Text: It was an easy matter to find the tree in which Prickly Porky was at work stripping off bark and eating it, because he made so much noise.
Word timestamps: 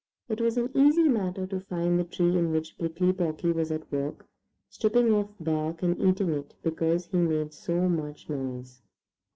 It 0.29 0.41
was 0.41 0.57
an 0.57 0.71
easy 0.73 1.03
matter 1.03 1.45
to 1.45 1.59
find 1.59 1.99
the 1.99 2.03
tree 2.03 2.35
in 2.35 2.49
which 2.51 2.75
Prickly 2.75 3.13
Porky 3.13 3.51
was 3.51 3.69
at 3.71 3.91
work 3.91 4.25
stripping 4.67 5.11
off 5.13 5.29
bark 5.39 5.83
and 5.83 5.95
eating 6.01 6.29
it, 6.31 6.55
because 6.63 7.05
he 7.05 7.17
made 7.17 7.53
so 7.53 7.87
much 7.87 8.27
noise. 8.27 8.81